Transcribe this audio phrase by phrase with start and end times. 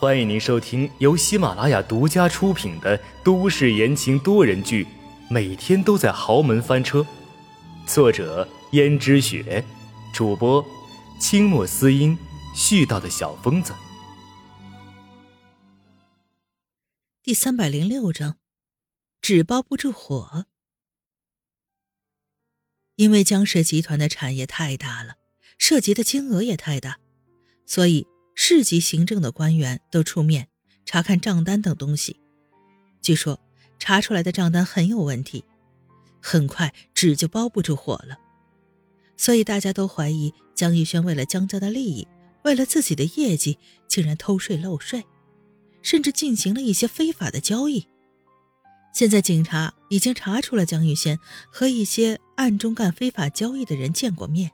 [0.00, 4.84] 欢迎您收听由喜马拉雅独家出品的都市言情多人剧
[5.28, 7.00] 《每天都在豪门翻车》，
[7.84, 9.64] 作者：胭脂雪，
[10.14, 10.64] 主播：
[11.18, 12.16] 清墨思音，
[12.54, 13.74] 絮叨的小疯子。
[17.24, 18.36] 第三百零六章，
[19.20, 20.46] 纸包不住火。
[22.94, 25.16] 因为江氏集团的产业太大了，
[25.58, 27.00] 涉及的金额也太大，
[27.66, 28.06] 所以。
[28.50, 30.48] 市级行政的官员都出面
[30.86, 32.18] 查看账单等东西，
[33.02, 33.38] 据说
[33.78, 35.44] 查出来的账单很有问题，
[36.22, 38.18] 很快纸就包不住火了。
[39.18, 42.08] 所以大家都怀疑江玉轩为了江家的利益，
[42.42, 45.04] 为了自己的业绩，竟然偷税漏税，
[45.82, 47.86] 甚至进行了一些非法的交易。
[48.94, 51.18] 现在警察已经查出了江玉轩
[51.52, 54.52] 和一些暗中干非法交易的人见过面，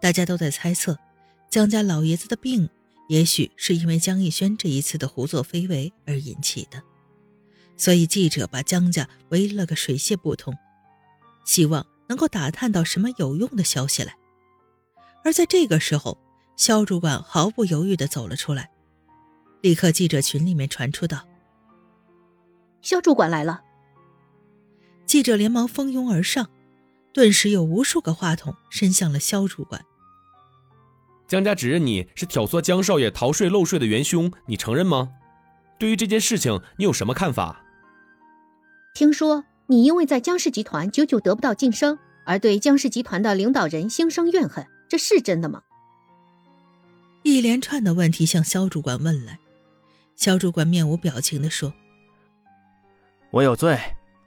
[0.00, 0.98] 大家都在猜测
[1.48, 2.68] 江家老爷子的病。
[3.08, 6.82] 也许是因为江逸轩这一次的胡作非为而引起的，
[7.76, 10.54] 所以记者把江家围了个水泄不通，
[11.44, 14.16] 希望能够打探到什么有用的消息来。
[15.24, 16.18] 而在这个时候，
[16.56, 18.70] 肖主管毫不犹豫地走了出来，
[19.60, 21.26] 立刻记者群里面传出道
[22.82, 23.62] ：“肖主管来了。”
[25.06, 26.50] 记者连忙蜂拥而上，
[27.12, 29.84] 顿时有无数个话筒伸向了肖主管。
[31.26, 35.10] 江家指认你是挑唆江少爷逃税漏税的元凶，你承认吗？
[35.76, 37.64] 对于这件事情，你有什么看法？
[38.94, 45.62] 听说你因为在江氏集团久久得不到晋升，而对江氏集团的领导人心生怨恨，这是真的吗？
[47.24, 49.40] 一连串的问题向肖主管问来，
[50.14, 51.74] 肖主管面无表情地说
[53.32, 53.76] ：“我有罪，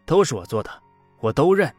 [0.05, 0.69] 都是我做的，
[1.21, 1.73] 我都认。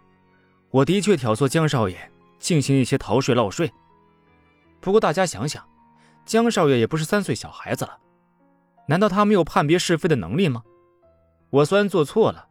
[0.71, 3.71] 我的确挑唆江少爷进行一些逃税漏税。”
[4.81, 5.69] 不过大家想想，
[6.25, 7.99] 江少爷也不是三岁小孩子了，
[8.89, 10.63] 难道他没有判别是非的能力吗？
[11.51, 12.49] 我虽然做错了，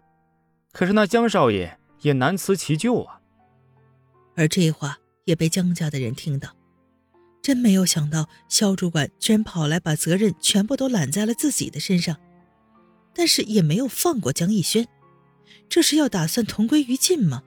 [0.71, 3.19] 可是那江少爷也难辞其咎啊。
[4.35, 6.49] 而这话也被江家的人听到，
[7.41, 12.15] 真没有想到肖主管居然跑来把责任全部都揽在了自己的身上，
[13.13, 14.87] 但是也没有放过江逸轩，
[15.67, 17.43] 这是要打算同归于尽吗？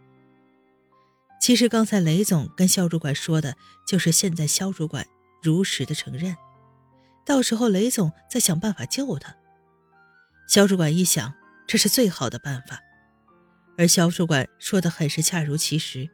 [1.43, 5.05] 其实刚才雷总跟肖主管说的，就是现在肖主管
[5.43, 6.37] 如实的承认，
[7.27, 9.35] 到时候雷总再想办法救他。
[10.47, 11.35] 肖主管一想，
[11.67, 12.79] 这是最好的办法，
[13.77, 16.09] 而肖主管说的很是恰如其时，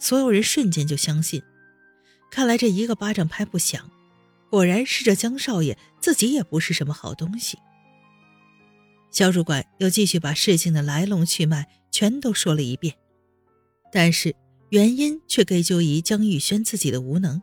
[0.00, 1.42] 所有人瞬间就相信。
[2.30, 3.90] 看来这一个巴掌拍不响，
[4.48, 7.58] 果然是这江少爷自己也不是什么好东西。
[9.10, 12.94] 肖主管又继续把事情的来龙去脉全都说了一遍，
[13.92, 14.34] 但是。
[14.72, 17.42] 原因却归咎于江玉轩自己的无能，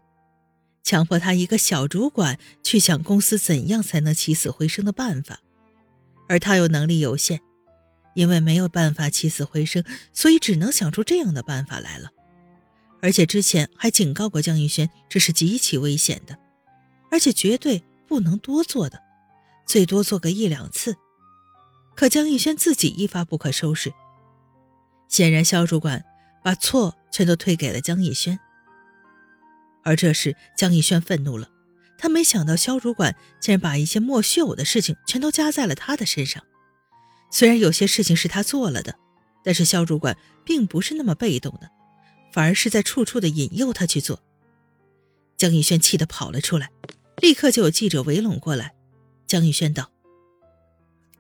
[0.82, 5.40] 强迫他一个小主管去想公司怎样才能起死回生的办法，
[6.28, 7.40] 而他又能力有限，
[8.16, 12.10] 因为没有办法起死回生，所以只能想出这样的办法来了。
[13.00, 16.36] 而且之前还警告过江玉轩，这是极其危险的，
[17.12, 19.04] 而且绝对不能多做的，
[19.68, 20.96] 最多做个一两次。
[21.96, 23.94] 可江玉轩自己一发不可收拾，
[25.08, 26.04] 显然肖主管。
[26.42, 28.40] 把错全都推给了江逸轩，
[29.84, 31.50] 而这时江逸轩愤怒了，
[31.98, 36.44] 他没想到肖主管竟然把一些莫须有的事情全都加在了他的身上。
[37.32, 38.96] 虽然有些事情是他做了的，
[39.44, 41.70] 但是肖主管并不是那么被动的，
[42.32, 44.22] 反而是在处处的引诱他去做。
[45.38, 46.72] 江逸轩气得跑了出来，
[47.22, 48.74] 立刻就有记者围拢过来。
[49.28, 49.92] 江逸轩道：“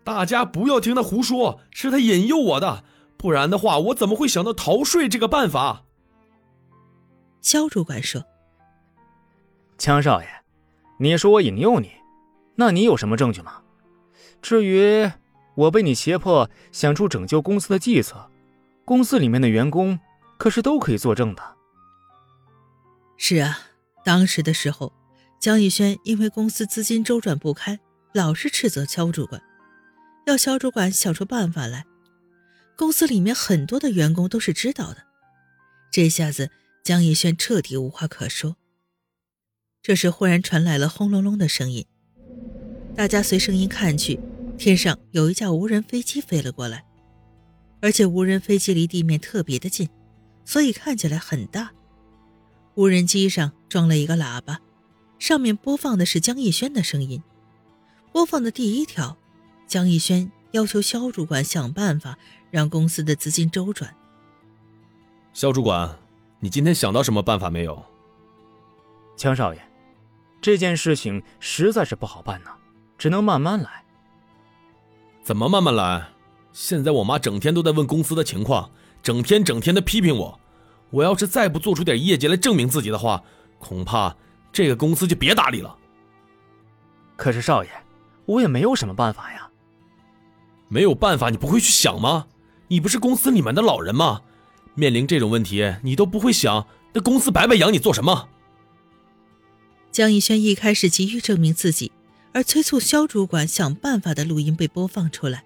[0.04, 2.84] 大家不要听他胡说，是他引诱我的。”
[3.20, 5.84] 不然的话，我怎么会想到逃税这个办法？
[7.42, 8.24] 肖主管说
[9.78, 10.28] ：“江少爷，
[11.00, 11.92] 你说我引诱你，
[12.56, 13.62] 那你有什么证据吗？
[14.42, 15.12] 至于
[15.56, 18.32] 我被你胁迫想出拯救公司的计策，
[18.86, 20.00] 公司里面的员工
[20.38, 21.44] 可是都可以作证的。”
[23.18, 23.60] 是啊，
[24.06, 24.94] 当时的时候，
[25.42, 27.78] 江逸轩因为公司资金周转不开，
[28.14, 29.42] 老是斥责肖主管，
[30.26, 31.86] 要肖主管想出办法来。
[32.80, 35.04] 公司里面很多的员工都是知道的，
[35.92, 36.50] 这下子
[36.82, 38.56] 江逸轩彻底无话可说。
[39.82, 41.86] 这时忽然传来了轰隆隆的声音，
[42.96, 44.18] 大家随声音看去，
[44.58, 46.86] 天上有一架无人飞机飞了过来，
[47.82, 49.90] 而且无人飞机离地面特别的近，
[50.46, 51.72] 所以看起来很大。
[52.76, 54.62] 无人机上装了一个喇叭，
[55.20, 57.22] 上面播放的是江逸轩的声音。
[58.14, 59.18] 播放的第一条，
[59.68, 62.18] 江逸轩要求肖主管想办法。
[62.52, 63.96] 让公司的资金周转。
[65.34, 66.00] 肖主管，
[66.40, 67.86] 你今天想到什么办法没有？
[69.16, 69.60] 江少爷，
[70.42, 72.50] 这件事情实在是不好办呐。
[72.98, 73.86] 只能慢慢来。
[75.22, 76.10] 怎么慢慢来？
[76.52, 78.72] 现在我妈整天都在问公司的情况，
[79.04, 80.40] 整天整天的批评我。
[80.90, 83.22] 我要是再不做出点业绩来证明自己的话，
[83.60, 84.16] 恐怕
[84.52, 85.78] 这个公司就别搭理了。
[87.16, 87.70] 可是少爷，
[88.26, 89.49] 我也没有什么办法呀。
[90.70, 92.28] 没有办法，你不会去想吗？
[92.70, 94.22] 你不是公司里面的老人吗？
[94.76, 98.30] 面临这种问题，你都不会想，那公司白白养你做什么？
[99.92, 101.92] 江逸轩一开始急于证明自己，
[102.32, 105.44] 而催促肖主管想办法的录音被播放出来，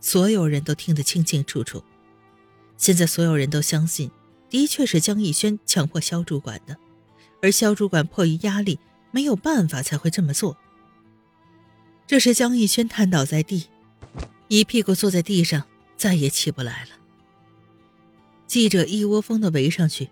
[0.00, 1.82] 所有人都听得清清楚楚。
[2.76, 4.10] 现在所有人都相信，
[4.50, 6.76] 的确是江逸轩强迫肖主管的，
[7.40, 8.80] 而肖主管迫于压力
[9.12, 10.56] 没有办法才会这么做。
[12.06, 13.66] 这时，江逸轩瘫倒在地，
[14.48, 15.62] 一屁股坐在地上，
[15.96, 16.90] 再也起不来了。
[18.46, 20.08] 记者一窝蜂的围上去，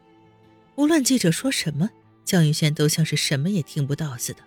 [0.75, 1.89] 无论记者说什么，
[2.23, 4.41] 江玉轩都像是什么也听不到似的。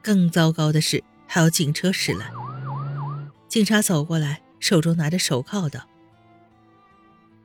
[0.00, 2.30] 更糟糕的是，还有警车驶来。
[3.48, 5.88] 警察走过来，手中拿着手铐道：“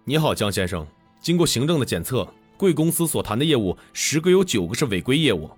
[0.05, 0.85] 你好，江先生。
[1.19, 5.49] 经过行政的检测，贵公司所谈的业务十个有九个是违规业务，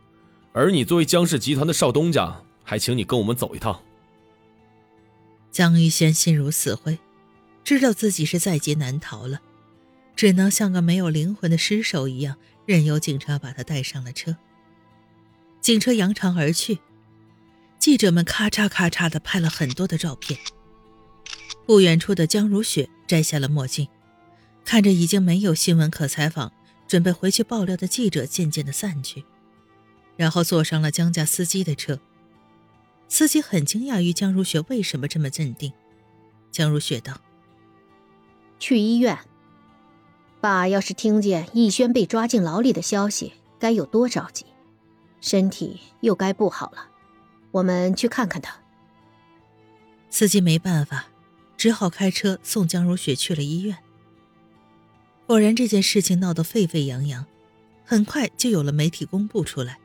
[0.53, 3.77] 而你作为江氏集团的少东家，还请你跟我们走一趟。”
[5.51, 6.97] 江玉轩心如死灰。
[7.63, 9.39] 知道自己是在劫难逃了，
[10.15, 14.35] 只能像个没有灵魂的尸首一样，任由警察把他带上了车。
[15.61, 16.79] 警车扬长而去，
[17.77, 20.39] 记者们咔嚓咔嚓的拍了很多的照片。
[21.67, 23.87] 不远处的江如雪摘下了墨镜，
[24.65, 26.51] 看着已经没有新闻可采访，
[26.87, 29.23] 准备回去爆料的记者渐渐的散去，
[30.17, 31.99] 然后坐上了江家司机的车。
[33.11, 35.73] 司机很惊讶于江如雪为什么这么镇定。
[36.49, 37.19] 江如雪道。
[38.57, 39.19] 去医院。
[40.39, 44.45] 爸要是听见逸轩被抓进牢里的消息，该有多着急，
[45.19, 46.87] 身体又该不好了。
[47.51, 48.55] 我们去看看他。
[50.09, 51.07] 司机没办法，
[51.57, 53.77] 只好开车送江如雪去了医院。
[55.27, 57.25] 果然，这件事情闹得沸沸扬扬，
[57.83, 59.80] 很快就有了媒体公布出来。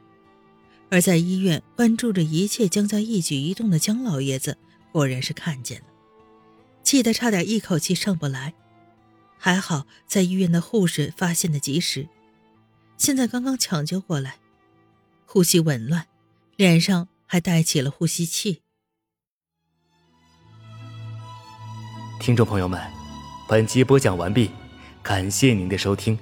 [0.96, 4.56] 而在医院关注着一切江家一举一动的江老爷子，
[4.92, 5.86] 果然是看见了，
[6.82, 8.54] 气得差点一口气上不来。
[9.36, 12.08] 还好，在医院的护士发现的及时，
[12.96, 14.38] 现在刚刚抢救过来，
[15.26, 16.06] 呼吸紊乱，
[16.56, 18.62] 脸上还带起了呼吸器。
[22.18, 22.80] 听众朋友们，
[23.46, 24.50] 本集播讲完毕，
[25.02, 26.18] 感谢您的收听。